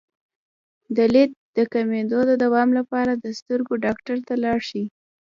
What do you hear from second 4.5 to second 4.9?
شئ